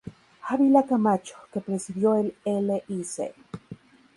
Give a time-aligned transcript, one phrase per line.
[0.51, 2.33] Ávila Camacho, que presidió el
[2.89, 3.35] Lic.